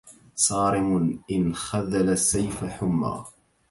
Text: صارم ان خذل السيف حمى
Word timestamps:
صارم 0.35 1.21
ان 1.29 1.55
خذل 1.55 2.09
السيف 2.09 2.63
حمى 2.63 3.23